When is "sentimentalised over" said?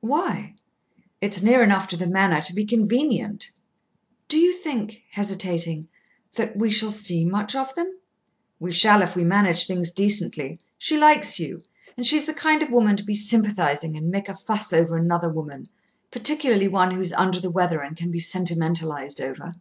18.18-19.54